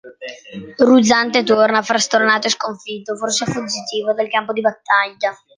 [0.79, 5.31] Ruzante torna, frastornato e sconfitto, forse fuggitivo, dal campo di battaglia.